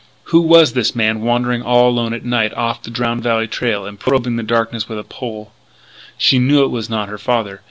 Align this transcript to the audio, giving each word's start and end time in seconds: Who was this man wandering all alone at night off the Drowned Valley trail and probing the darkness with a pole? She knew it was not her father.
Who 0.33 0.41
was 0.41 0.73
this 0.73 0.95
man 0.95 1.21
wandering 1.21 1.61
all 1.61 1.87
alone 1.91 2.11
at 2.15 2.25
night 2.25 2.55
off 2.55 2.81
the 2.81 2.89
Drowned 2.89 3.21
Valley 3.21 3.47
trail 3.47 3.85
and 3.85 3.99
probing 3.99 4.35
the 4.35 4.41
darkness 4.41 4.89
with 4.89 4.97
a 4.97 5.03
pole? 5.03 5.51
She 6.17 6.39
knew 6.39 6.63
it 6.63 6.71
was 6.71 6.89
not 6.89 7.07
her 7.07 7.19
father. 7.19 7.59